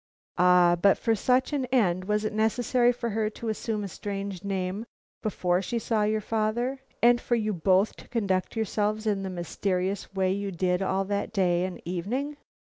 [0.39, 4.43] "Ah, but for such an end was it necessary for her to assume a strange
[4.43, 4.87] name
[5.21, 10.11] before she saw your father, and for you both to conduct yourselves in the mysterious
[10.11, 12.35] way you did all that day and evening?"